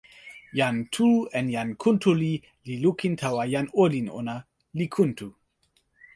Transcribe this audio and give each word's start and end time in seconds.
jan 0.59 0.77
Tu 0.95 1.09
en 1.41 1.47
jan 1.55 1.69
Kuntuli 1.85 2.31
li 2.71 2.75
lukin 2.87 3.13
tawa 3.23 3.43
jan 3.53 3.67
olin 3.83 4.07
ona, 4.19 4.35
li 4.77 4.85
kuntu. 4.95 5.27